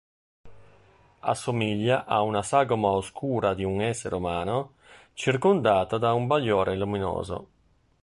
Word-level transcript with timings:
Assomiglia 1.19 2.05
a 2.05 2.23
una 2.23 2.41
sagoma 2.41 2.87
oscura 2.87 3.53
di 3.53 3.63
un 3.63 3.81
essere 3.81 4.15
umano, 4.15 4.77
circondata 5.13 5.99
da 5.99 6.11
un 6.13 6.25
bagliore 6.25 6.75
luminoso. 6.75 7.47